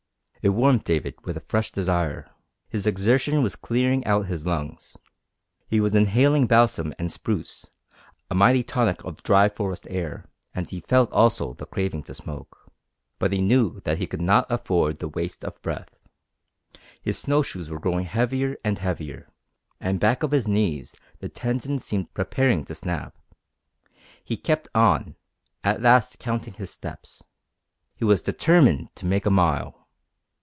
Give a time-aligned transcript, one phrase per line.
[0.43, 2.27] It warmed David with a fresh desire.
[2.67, 4.97] His exertion was clearing out his lungs.
[5.67, 7.69] He was inhaling balsam and spruce,
[8.27, 10.25] a mighty tonic of dry forest air,
[10.55, 12.71] and he felt also the craving to smoke.
[13.19, 15.93] But he knew that he could not afford the waste of breath.
[17.03, 19.29] His snow shoes were growing heavier and heavier,
[19.79, 23.15] and back of his knees the tendons seemed preparing to snap.
[24.23, 25.17] He kept on,
[25.63, 27.21] at last counting his steps.
[27.93, 29.77] He was determined to make a mile.